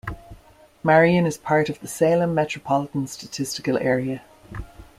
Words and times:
Marion 0.81 1.27
is 1.27 1.37
part 1.37 1.69
of 1.69 1.79
the 1.79 1.87
Salem 1.87 2.33
Metropolitan 2.33 3.05
Statistical 3.05 3.77
Area. 3.77 4.23